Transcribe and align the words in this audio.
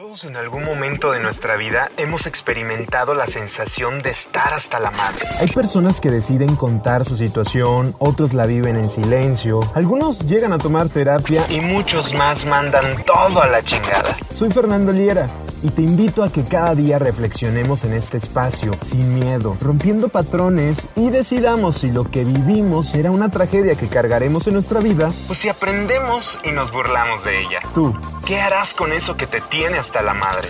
Todos 0.00 0.24
en 0.24 0.34
algún 0.34 0.64
momento 0.64 1.12
de 1.12 1.20
nuestra 1.20 1.56
vida 1.56 1.90
hemos 1.98 2.24
experimentado 2.24 3.14
la 3.14 3.26
sensación 3.26 3.98
de 3.98 4.08
estar 4.08 4.54
hasta 4.54 4.80
la 4.80 4.90
madre. 4.92 5.26
Hay 5.38 5.48
personas 5.48 6.00
que 6.00 6.10
deciden 6.10 6.56
contar 6.56 7.04
su 7.04 7.18
situación, 7.18 7.94
otros 7.98 8.32
la 8.32 8.46
viven 8.46 8.76
en 8.76 8.88
silencio, 8.88 9.60
algunos 9.74 10.20
llegan 10.20 10.54
a 10.54 10.58
tomar 10.58 10.88
terapia 10.88 11.44
y 11.50 11.60
muchos 11.60 12.14
más 12.14 12.46
mandan 12.46 13.04
todo 13.04 13.42
a 13.42 13.48
la 13.48 13.62
chingada. 13.62 14.16
Soy 14.30 14.50
Fernando 14.50 14.90
Liera 14.90 15.28
y 15.62 15.70
te 15.70 15.82
invito 15.82 16.22
a 16.22 16.30
que 16.30 16.44
cada 16.44 16.74
día 16.74 16.98
reflexionemos 16.98 17.84
en 17.84 17.92
este 17.92 18.16
espacio 18.16 18.72
sin 18.82 19.14
miedo, 19.14 19.56
rompiendo 19.60 20.08
patrones 20.08 20.88
y 20.96 21.10
decidamos 21.10 21.76
si 21.76 21.90
lo 21.90 22.04
que 22.04 22.24
vivimos 22.24 22.88
será 22.88 23.10
una 23.10 23.30
tragedia 23.30 23.74
que 23.74 23.88
cargaremos 23.88 24.46
en 24.46 24.54
nuestra 24.54 24.80
vida 24.80 25.12
o 25.28 25.34
si 25.34 25.48
aprendemos 25.48 26.40
y 26.44 26.52
nos 26.52 26.72
burlamos 26.72 27.24
de 27.24 27.40
ella. 27.40 27.60
Tú, 27.74 27.94
¿qué 28.26 28.40
harás 28.40 28.74
con 28.74 28.92
eso 28.92 29.16
que 29.16 29.26
te 29.26 29.40
tiene 29.40 29.78
hasta 29.78 30.02
la 30.02 30.14
madre? 30.14 30.48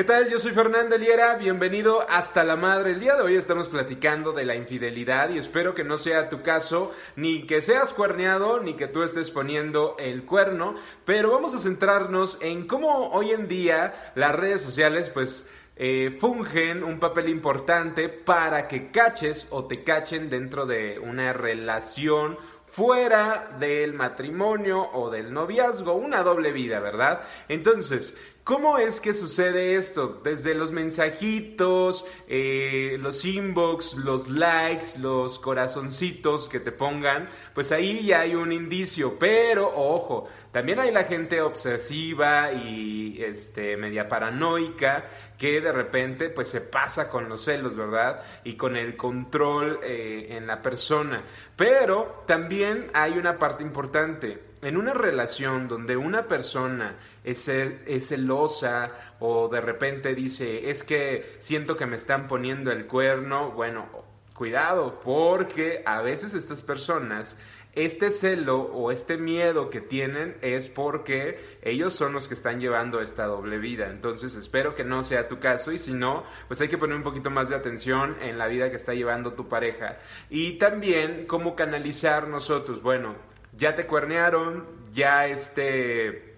¿Qué 0.00 0.04
tal? 0.04 0.30
Yo 0.30 0.38
soy 0.38 0.52
Fernando 0.52 0.96
Liera, 0.96 1.36
bienvenido 1.36 2.06
hasta 2.08 2.42
la 2.42 2.56
madre. 2.56 2.92
El 2.92 3.00
día 3.00 3.16
de 3.16 3.20
hoy 3.20 3.34
estamos 3.34 3.68
platicando 3.68 4.32
de 4.32 4.46
la 4.46 4.54
infidelidad 4.54 5.28
y 5.28 5.36
espero 5.36 5.74
que 5.74 5.84
no 5.84 5.98
sea 5.98 6.30
tu 6.30 6.40
caso, 6.40 6.90
ni 7.16 7.46
que 7.46 7.60
seas 7.60 7.92
cuerneado, 7.92 8.60
ni 8.60 8.76
que 8.76 8.86
tú 8.86 9.02
estés 9.02 9.30
poniendo 9.30 9.96
el 9.98 10.24
cuerno, 10.24 10.74
pero 11.04 11.30
vamos 11.30 11.54
a 11.54 11.58
centrarnos 11.58 12.38
en 12.40 12.66
cómo 12.66 13.10
hoy 13.10 13.32
en 13.32 13.46
día 13.46 14.12
las 14.14 14.34
redes 14.34 14.62
sociales 14.62 15.10
pues 15.10 15.46
eh, 15.76 16.16
fungen 16.18 16.82
un 16.82 16.98
papel 16.98 17.28
importante 17.28 18.08
para 18.08 18.68
que 18.68 18.90
caches 18.90 19.48
o 19.50 19.66
te 19.66 19.84
cachen 19.84 20.30
dentro 20.30 20.64
de 20.64 20.98
una 20.98 21.34
relación 21.34 22.38
fuera 22.70 23.56
del 23.58 23.92
matrimonio 23.94 24.90
o 24.92 25.10
del 25.10 25.32
noviazgo, 25.32 25.94
una 25.94 26.22
doble 26.22 26.52
vida, 26.52 26.80
¿verdad? 26.80 27.22
Entonces, 27.48 28.16
¿Cómo 28.50 28.78
es 28.78 29.00
que 29.00 29.12
sucede 29.12 29.76
esto? 29.76 30.20
Desde 30.24 30.54
los 30.54 30.72
mensajitos, 30.72 32.06
eh, 32.26 32.96
los 32.98 33.24
inbox, 33.24 33.94
los 33.94 34.28
likes, 34.28 34.98
los 34.98 35.38
corazoncitos 35.38 36.48
que 36.48 36.58
te 36.58 36.72
pongan, 36.72 37.28
pues 37.54 37.70
ahí 37.70 38.06
ya 38.06 38.22
hay 38.22 38.34
un 38.34 38.50
indicio. 38.50 39.18
Pero, 39.20 39.70
ojo, 39.72 40.28
también 40.52 40.80
hay 40.80 40.90
la 40.90 41.04
gente 41.04 41.40
obsesiva 41.42 42.50
y 42.52 43.22
este, 43.22 43.76
media 43.76 44.08
paranoica 44.08 45.08
que 45.38 45.60
de 45.60 45.70
repente 45.70 46.28
pues 46.28 46.48
se 46.48 46.60
pasa 46.60 47.08
con 47.08 47.28
los 47.28 47.44
celos, 47.44 47.76
¿verdad? 47.76 48.20
Y 48.42 48.54
con 48.54 48.76
el 48.76 48.96
control 48.96 49.78
eh, 49.82 50.28
en 50.30 50.46
la 50.46 50.60
persona. 50.60 51.22
Pero 51.54 52.24
también 52.26 52.59
hay 52.92 53.18
una 53.18 53.38
parte 53.38 53.62
importante. 53.62 54.42
En 54.62 54.76
una 54.76 54.92
relación 54.92 55.68
donde 55.68 55.96
una 55.96 56.28
persona 56.28 56.96
es, 57.24 57.48
es, 57.48 58.08
celosa 58.08 58.92
o 59.18 59.48
de 59.48 59.60
repente 59.60 60.14
dice, 60.14 60.70
es 60.70 60.84
que 60.84 61.36
siento 61.38 61.76
que 61.76 61.86
me 61.86 61.96
están 61.96 62.28
poniendo 62.28 62.70
el 62.70 62.86
cuerno, 62.86 63.52
bueno, 63.52 63.88
cuidado, 64.34 65.00
porque 65.00 65.82
a 65.86 66.02
veces 66.02 66.34
estas 66.34 66.62
personas, 66.62 67.38
este 67.74 68.10
celo 68.10 68.60
o 68.60 68.90
este 68.90 69.16
miedo 69.16 69.70
que 69.70 69.80
tienen 69.80 70.36
es 70.42 70.68
porque 70.68 71.38
ellos 71.62 71.94
son 71.94 72.12
los 72.12 72.26
que 72.26 72.34
están 72.34 72.60
llevando 72.60 73.00
esta 73.00 73.26
doble 73.26 73.58
vida. 73.58 73.90
Entonces 73.90 74.34
espero 74.34 74.74
que 74.74 74.84
no 74.84 75.02
sea 75.02 75.28
tu 75.28 75.38
caso 75.38 75.70
y 75.72 75.78
si 75.78 75.92
no, 75.92 76.24
pues 76.48 76.60
hay 76.60 76.68
que 76.68 76.78
poner 76.78 76.96
un 76.96 77.02
poquito 77.02 77.30
más 77.30 77.48
de 77.48 77.54
atención 77.54 78.16
en 78.20 78.38
la 78.38 78.48
vida 78.48 78.70
que 78.70 78.76
está 78.76 78.94
llevando 78.94 79.34
tu 79.34 79.48
pareja. 79.48 79.98
Y 80.28 80.58
también 80.58 81.26
cómo 81.26 81.54
canalizar 81.54 82.26
nosotros, 82.26 82.82
bueno, 82.82 83.14
ya 83.56 83.74
te 83.74 83.86
cuernearon, 83.86 84.66
ya 84.92 85.26
este, 85.26 86.34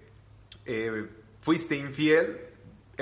eh, 0.67 1.06
fuiste 1.41 1.77
infiel. 1.77 2.52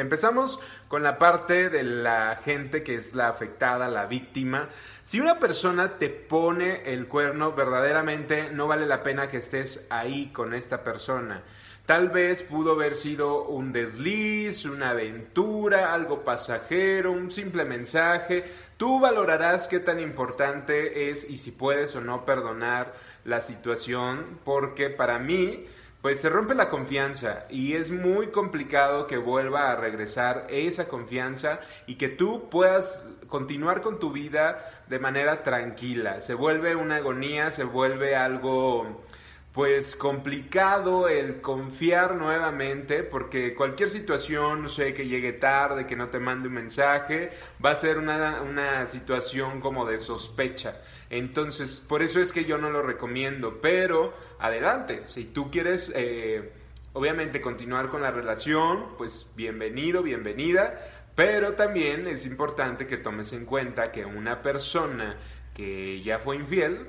Empezamos 0.00 0.60
con 0.88 1.02
la 1.02 1.18
parte 1.18 1.68
de 1.68 1.82
la 1.82 2.40
gente 2.42 2.82
que 2.82 2.94
es 2.94 3.14
la 3.14 3.28
afectada, 3.28 3.86
la 3.88 4.06
víctima. 4.06 4.70
Si 5.04 5.20
una 5.20 5.38
persona 5.38 5.98
te 5.98 6.08
pone 6.08 6.90
el 6.92 7.06
cuerno, 7.06 7.52
verdaderamente 7.52 8.50
no 8.50 8.66
vale 8.66 8.86
la 8.86 9.02
pena 9.02 9.28
que 9.28 9.36
estés 9.36 9.86
ahí 9.90 10.30
con 10.32 10.54
esta 10.54 10.82
persona. 10.82 11.42
Tal 11.84 12.08
vez 12.08 12.42
pudo 12.42 12.72
haber 12.72 12.94
sido 12.94 13.44
un 13.44 13.72
desliz, 13.72 14.64
una 14.64 14.90
aventura, 14.90 15.92
algo 15.92 16.24
pasajero, 16.24 17.12
un 17.12 17.30
simple 17.30 17.66
mensaje. 17.66 18.44
Tú 18.78 19.00
valorarás 19.00 19.68
qué 19.68 19.80
tan 19.80 20.00
importante 20.00 21.10
es 21.10 21.28
y 21.28 21.36
si 21.36 21.50
puedes 21.50 21.94
o 21.94 22.00
no 22.00 22.24
perdonar 22.24 22.94
la 23.26 23.42
situación 23.42 24.38
porque 24.44 24.88
para 24.88 25.18
mí 25.18 25.66
pues 26.02 26.20
se 26.20 26.30
rompe 26.30 26.54
la 26.54 26.70
confianza 26.70 27.44
y 27.50 27.74
es 27.74 27.90
muy 27.90 28.28
complicado 28.28 29.06
que 29.06 29.18
vuelva 29.18 29.70
a 29.70 29.76
regresar 29.76 30.46
esa 30.48 30.88
confianza 30.88 31.60
y 31.86 31.96
que 31.96 32.08
tú 32.08 32.48
puedas 32.48 33.06
continuar 33.28 33.82
con 33.82 33.98
tu 33.98 34.10
vida 34.10 34.82
de 34.88 34.98
manera 34.98 35.42
tranquila. 35.42 36.22
Se 36.22 36.34
vuelve 36.34 36.74
una 36.74 36.96
agonía, 36.96 37.50
se 37.50 37.64
vuelve 37.64 38.16
algo 38.16 39.04
pues 39.52 39.96
complicado 39.96 41.08
el 41.08 41.40
confiar 41.40 42.14
nuevamente 42.14 43.02
porque 43.02 43.54
cualquier 43.54 43.88
situación, 43.88 44.62
no 44.62 44.68
sé, 44.68 44.94
que 44.94 45.08
llegue 45.08 45.32
tarde, 45.32 45.86
que 45.86 45.96
no 45.96 46.08
te 46.08 46.20
mande 46.20 46.46
un 46.48 46.54
mensaje, 46.54 47.30
va 47.64 47.70
a 47.70 47.74
ser 47.74 47.98
una, 47.98 48.42
una 48.42 48.86
situación 48.86 49.60
como 49.60 49.84
de 49.86 49.98
sospecha. 49.98 50.80
Entonces, 51.10 51.80
por 51.80 52.02
eso 52.02 52.20
es 52.20 52.32
que 52.32 52.44
yo 52.44 52.58
no 52.58 52.70
lo 52.70 52.82
recomiendo, 52.82 53.60
pero 53.60 54.14
adelante, 54.38 55.02
si 55.08 55.24
tú 55.24 55.50
quieres, 55.50 55.92
eh, 55.96 56.52
obviamente, 56.92 57.40
continuar 57.40 57.88
con 57.88 58.02
la 58.02 58.12
relación, 58.12 58.96
pues 58.96 59.26
bienvenido, 59.34 60.04
bienvenida, 60.04 60.80
pero 61.16 61.54
también 61.54 62.06
es 62.06 62.24
importante 62.24 62.86
que 62.86 62.98
tomes 62.98 63.32
en 63.32 63.44
cuenta 63.44 63.90
que 63.90 64.04
una 64.04 64.42
persona 64.42 65.16
que 65.54 66.00
ya 66.02 66.20
fue 66.20 66.36
infiel, 66.36 66.86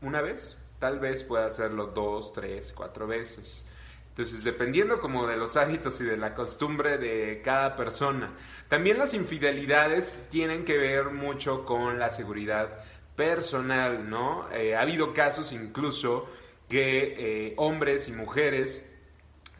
una 0.00 0.20
vez, 0.20 0.56
tal 0.82 0.98
vez 0.98 1.22
pueda 1.22 1.46
hacerlo 1.46 1.92
dos, 1.94 2.32
tres, 2.32 2.72
cuatro 2.74 3.06
veces. 3.06 3.64
Entonces, 4.08 4.42
dependiendo 4.42 4.98
como 4.98 5.28
de 5.28 5.36
los 5.36 5.56
hábitos 5.56 6.00
y 6.00 6.04
de 6.04 6.16
la 6.16 6.34
costumbre 6.34 6.98
de 6.98 7.40
cada 7.40 7.76
persona. 7.76 8.32
También 8.68 8.98
las 8.98 9.14
infidelidades 9.14 10.26
tienen 10.28 10.64
que 10.64 10.78
ver 10.78 11.10
mucho 11.10 11.64
con 11.64 12.00
la 12.00 12.10
seguridad 12.10 12.80
personal, 13.14 14.10
¿no? 14.10 14.50
Eh, 14.50 14.74
ha 14.74 14.80
habido 14.80 15.14
casos 15.14 15.52
incluso 15.52 16.26
que 16.68 17.14
eh, 17.46 17.54
hombres 17.58 18.08
y 18.08 18.12
mujeres 18.12 18.91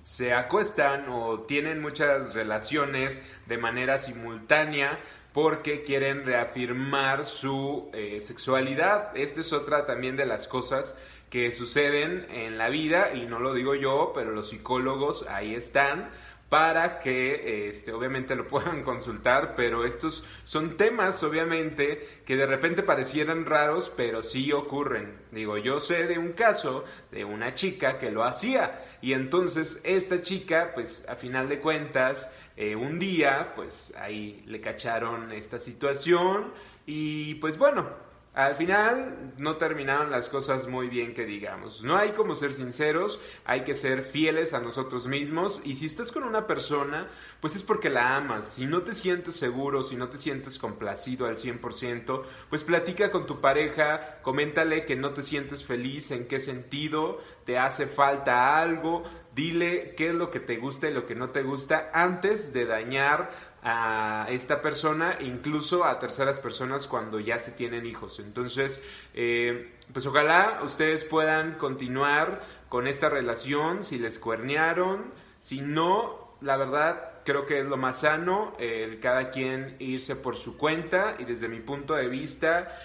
se 0.03 0.35
acuestan 0.35 1.09
o 1.09 1.41
tienen 1.41 1.81
muchas 1.81 2.35
relaciones 2.35 3.23
de 3.47 3.59
manera 3.59 3.99
simultánea 3.99 4.99
porque 5.33 5.83
quieren 5.83 6.27
reafirmar 6.27 7.25
su 7.25 7.91
eh, 7.95 8.21
sexualidad. 8.21 9.17
Esta 9.17 9.41
es 9.41 9.53
otra 9.53 9.87
también 9.87 10.17
de 10.17 10.27
las 10.27 10.47
cosas 10.47 10.99
que 11.31 11.51
suceden 11.53 12.27
en 12.31 12.59
la 12.59 12.69
vida 12.69 13.15
y 13.15 13.25
no 13.25 13.39
lo 13.39 13.55
digo 13.55 13.75
yo, 13.75 14.13
pero 14.15 14.33
los 14.33 14.51
psicólogos 14.51 15.27
ahí 15.29 15.55
están 15.55 16.11
para 16.53 17.01
que 17.01 17.71
este, 17.71 17.93
obviamente 17.93 18.37
lo 18.37 18.47
puedan 18.49 18.83
consultar, 18.83 19.55
pero 19.57 19.87
estos 19.87 20.23
son 20.45 20.77
temas 20.77 21.23
obviamente 21.23 22.07
que 22.27 22.37
de 22.37 22.45
repente 22.45 22.83
parecieran 22.83 23.47
raros, 23.47 23.91
pero 23.97 24.23
sí 24.23 24.53
ocurren. 24.53 25.17
Digo, 25.31 25.57
yo 25.57 25.81
sé 25.81 26.07
de 26.07 26.19
un 26.19 26.33
caso 26.33 26.85
de 27.11 27.25
una 27.25 27.55
chica 27.55 27.99
que 27.99 28.11
lo 28.11 28.23
hacía 28.23 28.85
y 29.01 29.15
entonces 29.15 29.81
esta 29.83 30.21
chica, 30.21 30.73
pues 30.75 31.09
a 31.09 31.17
final 31.17 31.49
de 31.49 31.59
cuentas, 31.59 32.31
eh, 32.59 32.77
un 32.77 32.99
día, 32.99 33.55
pues 33.57 33.95
ahí 33.97 34.45
le 34.47 34.61
cacharon 34.61 35.33
esta 35.33 35.59
situación 35.59 36.53
y 36.85 37.37
pues 37.37 37.57
bueno, 37.57 37.89
al 38.35 38.55
final 38.57 39.35
no 39.37 39.57
terminaron 39.59 40.11
las 40.11 40.31
cosas 40.31 40.67
muy 40.67 40.89
bien 40.89 41.13
que 41.13 41.27
digamos. 41.27 41.83
No 41.85 41.97
hay 41.97 42.13
como 42.13 42.35
ser 42.35 42.55
sinceros, 42.55 43.21
hay 43.45 43.63
que 43.63 43.75
ser 43.75 44.03
fieles 44.03 44.55
a 44.55 44.61
nosotros 44.61 45.07
mismos 45.07 45.61
y 45.67 45.75
si 45.77 45.85
estás 45.85 46.11
con 46.11 46.25
una 46.25 46.47
persona, 46.47 47.09
pues 47.41 47.57
es 47.57 47.63
porque 47.63 47.91
la 47.91 48.17
amas. 48.17 48.47
Si 48.47 48.65
no 48.65 48.83
te 48.83 48.95
sientes 48.95 49.37
seguro, 49.37 49.83
si 49.83 49.97
no 49.97 50.09
te 50.09 50.17
sientes 50.17 50.59
complacido 50.59 51.27
al 51.27 51.37
100%, 51.37 52.23
pues 52.49 52.65
platica 52.65 53.11
con 53.11 53.27
tu 53.27 53.43
pareja, 53.43 54.23
coméntale 54.23 54.87
que 54.87 54.97
no 54.97 55.11
te 55.11 55.21
sientes 55.21 55.63
feliz, 55.63 56.11
en 56.11 56.27
qué 56.27 56.41
sentido, 56.41 57.21
te 57.45 57.59
hace 57.59 57.87
falta 57.87 58.59
algo, 58.59 59.03
dile 59.35 59.95
qué 59.97 60.09
es 60.09 60.15
lo 60.15 60.31
que 60.31 60.41
te 60.41 60.57
gusta 60.57 60.89
y 60.89 60.95
lo 60.95 61.07
que 61.07 61.15
no 61.15 61.31
te 61.31 61.43
gusta 61.43 61.91
antes 61.93 62.53
de 62.53 62.67
dañar 62.67 63.31
a 63.63 64.27
esta 64.29 64.61
persona, 64.61 65.17
incluso 65.21 65.85
a 65.85 65.99
terceras 65.99 66.41
personas 66.41 66.87
cuando 66.87 67.21
ya 67.21 67.39
se 67.39 67.53
tienen 67.53 67.87
hijos. 67.87 68.19
Entonces, 68.19 68.83
eh, 69.15 69.73
pues 69.93 70.05
ojalá 70.07 70.61
ustedes 70.65 71.05
puedan 71.05 71.55
continuar 71.55 72.43
con 72.69 72.87
esta 72.87 73.09
relación, 73.09 73.85
si 73.85 73.99
les 73.99 74.19
cuernearon, 74.19 75.13
si 75.39 75.61
no, 75.61 76.37
la 76.41 76.57
verdad 76.57 77.13
creo 77.25 77.47
que 77.47 77.61
es 77.61 77.67
lo 77.67 77.77
más 77.77 78.01
sano, 78.01 78.55
el 78.59 78.99
cada 78.99 79.31
quien 79.31 79.77
irse 79.79 80.17
por 80.17 80.37
su 80.37 80.57
cuenta 80.57 81.15
y 81.19 81.25
desde 81.25 81.49
mi 81.49 81.61
punto 81.61 81.95
de 81.95 82.09
vista, 82.09 82.77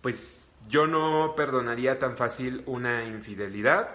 pues 0.00 0.52
yo 0.68 0.86
no 0.86 1.34
perdonaría 1.36 1.98
tan 1.98 2.16
fácil 2.16 2.62
una 2.66 3.04
infidelidad. 3.04 3.90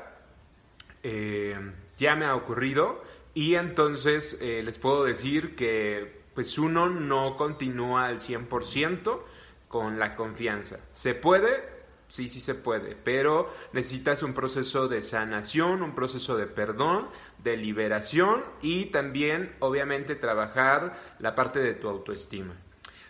Eh, 1.01 1.57
ya 1.97 2.15
me 2.15 2.25
ha 2.25 2.35
ocurrido 2.35 3.03
y 3.33 3.55
entonces 3.55 4.39
eh, 4.41 4.61
les 4.63 4.77
puedo 4.77 5.03
decir 5.03 5.55
que 5.55 6.23
pues 6.33 6.57
uno 6.57 6.89
no 6.89 7.37
continúa 7.37 8.07
al 8.07 8.19
100% 8.19 9.21
con 9.67 9.99
la 9.99 10.15
confianza. 10.15 10.79
¿Se 10.91 11.15
puede? 11.15 11.75
Sí, 12.07 12.29
sí 12.29 12.39
se 12.39 12.55
puede, 12.55 12.95
pero 12.95 13.51
necesitas 13.73 14.21
un 14.21 14.33
proceso 14.33 14.87
de 14.87 15.01
sanación, 15.01 15.81
un 15.81 15.95
proceso 15.95 16.37
de 16.37 16.45
perdón, 16.45 17.09
de 17.43 17.57
liberación 17.57 18.43
y 18.61 18.85
también, 18.85 19.55
obviamente, 19.59 20.15
trabajar 20.15 20.99
la 21.19 21.33
parte 21.33 21.59
de 21.59 21.73
tu 21.73 21.89
autoestima. 21.89 22.53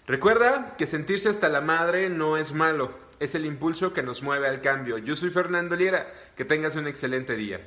Recuerda 0.08 0.76
que 0.78 0.86
sentirse 0.86 1.30
hasta 1.30 1.50
la 1.50 1.62
madre 1.62 2.10
no 2.10 2.38
es 2.38 2.54
malo, 2.54 2.92
es 3.20 3.36
el 3.36 3.46
impulso 3.46 3.92
que 3.92 4.04
nos 4.04 4.24
mueve 4.24 4.48
al 4.48 4.62
cambio. 4.62 4.98
Yo 4.98 5.16
soy 5.16 5.30
Fernando 5.30 5.76
Liera, 5.76 6.14
que 6.36 6.46
tengas 6.46 6.76
un 6.76 6.88
excelente 6.88 7.36
día. 7.36 7.62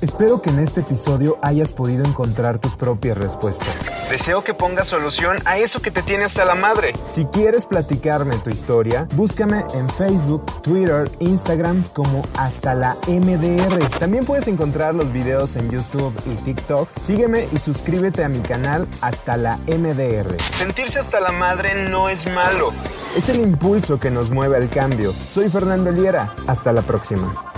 Espero 0.00 0.42
que 0.42 0.50
en 0.50 0.58
este 0.58 0.80
episodio 0.80 1.38
hayas 1.42 1.72
podido 1.72 2.04
encontrar 2.04 2.58
tus 2.58 2.76
propias 2.76 3.16
respuestas. 3.16 3.74
Deseo 4.10 4.44
que 4.44 4.54
pongas 4.54 4.88
solución 4.88 5.36
a 5.44 5.58
eso 5.58 5.80
que 5.80 5.90
te 5.90 6.02
tiene 6.02 6.24
hasta 6.24 6.44
la 6.44 6.54
madre. 6.54 6.92
Si 7.08 7.24
quieres 7.26 7.66
platicarme 7.66 8.36
tu 8.38 8.50
historia, 8.50 9.08
búscame 9.14 9.64
en 9.74 9.88
Facebook, 9.90 10.44
Twitter, 10.62 11.10
Instagram 11.20 11.82
como 11.94 12.22
hasta 12.36 12.74
la 12.74 12.96
MDR. 13.06 13.88
También 13.98 14.24
puedes 14.24 14.46
encontrar 14.48 14.94
los 14.94 15.12
videos 15.12 15.56
en 15.56 15.70
YouTube 15.70 16.14
y 16.26 16.34
TikTok. 16.44 16.88
Sígueme 17.02 17.48
y 17.52 17.58
suscríbete 17.58 18.24
a 18.24 18.28
mi 18.28 18.40
canal 18.40 18.86
hasta 19.00 19.36
la 19.36 19.56
MDR. 19.66 20.40
Sentirse 20.58 20.98
hasta 20.98 21.20
la 21.20 21.32
madre 21.32 21.88
no 21.88 22.08
es 22.08 22.26
malo. 22.26 22.72
Es 23.16 23.28
el 23.28 23.40
impulso 23.40 23.98
que 23.98 24.10
nos 24.10 24.30
mueve 24.30 24.56
al 24.56 24.68
cambio. 24.68 25.12
Soy 25.12 25.48
Fernando 25.48 25.90
Liera. 25.90 26.34
Hasta 26.46 26.72
la 26.72 26.82
próxima. 26.82 27.53